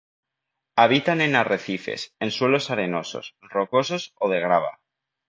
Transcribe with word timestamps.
Habitan 0.77 1.21
en 1.21 1.35
arrecifes, 1.35 2.15
en 2.19 2.31
suelos 2.31 2.71
arenosos, 2.71 3.35
rocosos 3.51 4.13
o 4.15 4.31
de 4.31 4.39
grava. 4.39 4.79